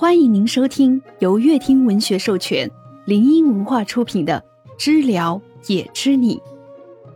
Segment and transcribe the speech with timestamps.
[0.00, 2.70] 欢迎您收听由乐听文学授权、
[3.04, 4.44] 林音文化出品的
[4.78, 6.36] 《知了也知你》，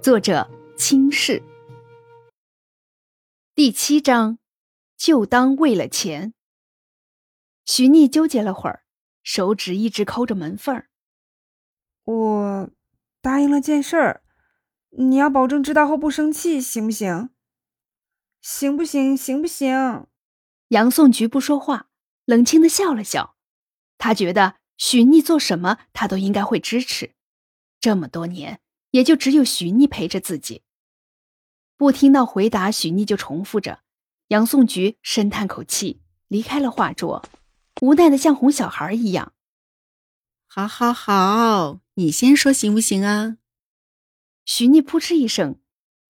[0.00, 1.40] 作者清世。
[3.54, 4.40] 第七章，
[4.96, 6.34] 就当为了钱。
[7.64, 8.82] 徐逆纠结了会儿，
[9.22, 10.88] 手指一直抠着门缝儿。
[12.02, 12.70] 我
[13.20, 14.22] 答应了件事儿，
[14.90, 17.30] 你要保证知道后不生气，行不行？
[18.40, 19.16] 行不行？
[19.16, 20.08] 行不行？
[20.70, 21.90] 杨颂菊不说话。
[22.24, 23.36] 冷清的笑了笑，
[23.98, 27.14] 他觉得许逆做什么，他都应该会支持。
[27.80, 30.62] 这么多年，也就只有许逆陪着自己。
[31.76, 33.80] 不听到回答，许逆就重复着。
[34.28, 37.24] 杨颂菊深叹口气，离开了画桌，
[37.80, 39.34] 无奈的像哄小孩一样。
[40.46, 43.38] 好，好，好，你先说行不行啊？
[44.44, 45.60] 许逆扑哧一声，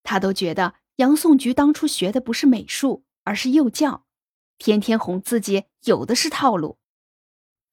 [0.03, 4.05] 他都觉得杨颂菊当初学的不是美术，而是幼教。
[4.59, 6.79] 天天哄自己，有的是套路。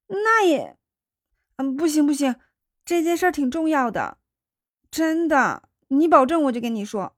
[0.07, 0.77] 那也，
[1.57, 2.35] 嗯，不行不行，
[2.83, 4.17] 这件事挺重要的，
[4.89, 7.15] 真的，你保证我就跟你说。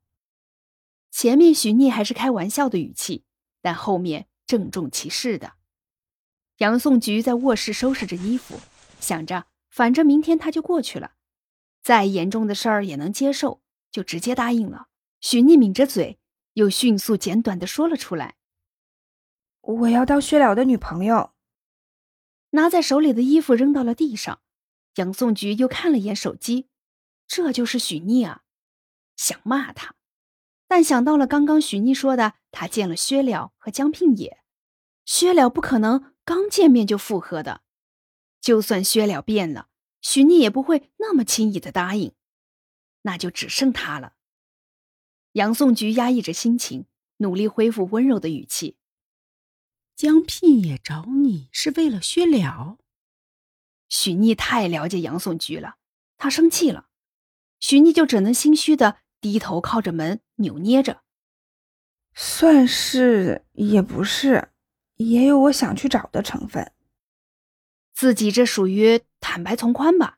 [1.10, 3.26] 前面许逆还是开玩笑的语气，
[3.62, 5.54] 但后面郑重其事的。
[6.58, 8.60] 杨颂菊在卧室收拾着衣服，
[9.00, 11.14] 想着反正明天他就过去了，
[11.82, 14.88] 再严重的事儿也能接受，就直接答应了。
[15.22, 16.20] 许逆抿着嘴，
[16.54, 18.36] 又迅速简短的说了出来。
[19.62, 21.32] 我要当薛了的女朋友。
[22.52, 24.42] 拿在手里的衣服扔到了地上，
[24.96, 26.68] 杨颂菊又看了眼手机，
[27.28, 28.44] 这就是许逆啊！
[29.16, 29.96] 想骂他，
[30.68, 34.42] 但想到了刚刚许逆说的，他见了薛了和江聘也，
[35.06, 37.62] 薛了不可能刚见面就复合的，
[38.42, 39.70] 就算薛了变了，
[40.02, 42.14] 许逆也不会那么轻易的答应，
[43.04, 44.16] 那就只剩他了。
[45.34, 46.88] 杨颂菊压抑着心情，
[47.18, 48.76] 努力恢复温柔的语气。
[49.96, 52.78] 江聘也找你是为了薛了？
[53.88, 55.76] 许逆太了解杨颂菊了，
[56.18, 56.88] 他生气了，
[57.60, 61.02] 许逆就只能心虚的低头靠着门扭捏着。
[62.14, 64.50] 算是也不是，
[64.96, 66.72] 也有我想去找的成分。
[67.94, 70.18] 自己这属于坦白从宽吧。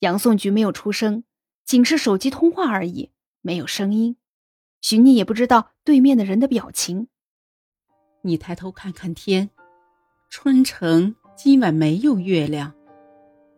[0.00, 1.22] 杨颂菊没有出声，
[1.64, 4.16] 仅是手机通话而已，没有声音。
[4.80, 7.06] 许逆也不知道对面的人的表情。
[8.24, 9.50] 你抬头看看天，
[10.30, 12.72] 春城今晚没有月亮，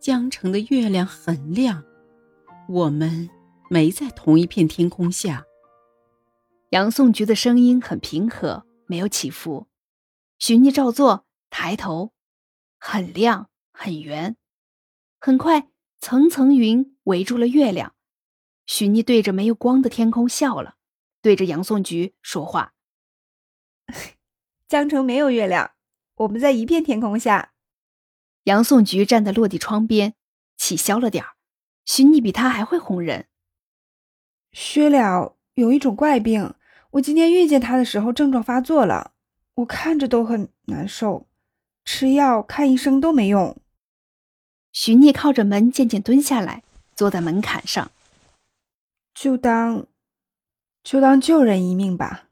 [0.01, 1.85] 江城的月亮很亮，
[2.69, 3.29] 我们
[3.69, 5.45] 没在同一片天空下。
[6.71, 9.69] 杨颂菊的声音很平和，没有起伏。
[10.39, 12.15] 许逆照做，抬头，
[12.79, 14.37] 很亮，很圆。
[15.21, 15.69] 很快，
[16.01, 17.95] 层层云围住了月亮。
[18.65, 20.77] 许逆对着没有光的天空笑了，
[21.21, 22.73] 对着杨颂菊说话。
[24.67, 25.73] 江城没有月亮，
[26.17, 27.53] 我们在一片天空下。
[28.45, 30.15] 杨颂菊站在落地窗边，
[30.57, 31.35] 气消了点儿。
[31.85, 33.27] 许逆比他还会哄人。
[34.53, 36.55] 薛了有一种怪病，
[36.93, 39.13] 我今天遇见他的时候症状发作了，
[39.57, 41.27] 我看着都很难受，
[41.85, 43.57] 吃药看医生都没用。
[44.73, 46.63] 许逆靠着门渐渐蹲下来，
[46.97, 47.91] 坐在门槛上。
[49.15, 49.87] 就当，
[50.83, 52.29] 就当救人一命吧。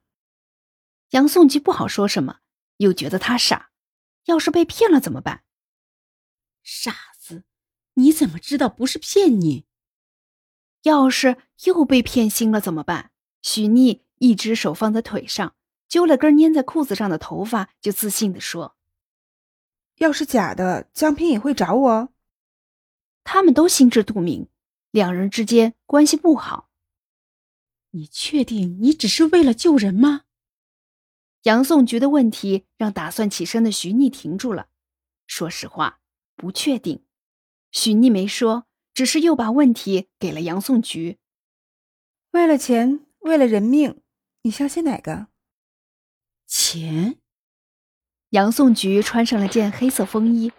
[1.13, 2.41] 杨颂吉不好说什么，
[2.79, 3.71] 又觉得他傻。
[4.25, 5.43] 要是被骗了怎么办？
[6.63, 7.45] 傻子，
[7.95, 9.67] 你怎么知道不是骗你？
[10.83, 13.11] 要是又被骗心了怎么办？
[13.43, 15.55] 许逆一只手放在腿上，
[15.89, 18.77] 揪了根粘在裤子上的头发，就自信地说
[19.99, 22.09] ：“要是假的，江平也会找我。
[23.25, 24.49] 他们都心知肚明，
[24.91, 26.71] 两人之间关系不好。
[27.91, 30.23] 你确定你只是为了救人吗？”
[31.43, 34.69] 杨颂菊的问题让打算起身的徐逆停住了。
[35.27, 36.01] 说实话，
[36.37, 37.05] 不确定。
[37.71, 41.19] 许逆没说，只是又把问题给了杨颂菊。
[42.33, 44.01] 为了钱，为了人命，
[44.43, 45.29] 你相信哪个？
[46.47, 47.19] 钱。
[48.31, 50.53] 杨颂菊穿上了件黑色风衣，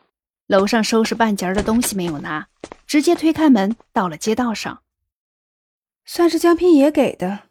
[0.48, 2.50] 楼上收拾半截的东西没有拿，
[2.86, 4.84] 直接推开门到了街道上。
[6.06, 7.50] 算是江平爷给的，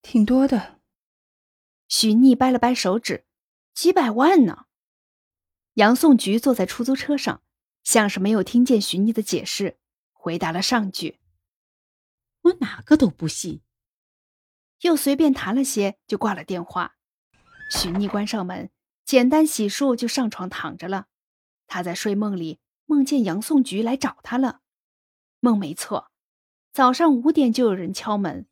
[0.00, 0.75] 挺多的。
[1.88, 3.24] 许逆掰了掰手指，
[3.74, 4.66] 几百万呢。
[5.74, 7.42] 杨颂菊坐在出租车上，
[7.84, 9.78] 像是没有听见许逆的解释，
[10.12, 11.20] 回答了上句
[12.42, 13.60] ：“我哪个都不信。”
[14.82, 16.96] 又随便谈了些，就挂了电话。
[17.70, 18.70] 许逆关上门，
[19.04, 21.06] 简单洗漱就上床躺着了。
[21.66, 24.60] 他在睡梦里梦见杨颂菊来找他了，
[25.40, 26.10] 梦没错。
[26.72, 28.46] 早上五点就有人敲门，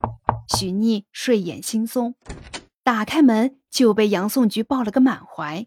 [0.57, 2.15] 许逆睡眼惺忪。
[2.85, 5.67] 打开门就被杨颂菊抱了个满怀。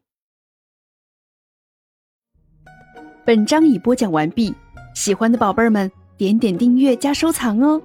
[3.25, 4.53] 本章已播讲完毕，
[4.93, 7.81] 喜欢的宝贝儿们点点订阅加收藏哦。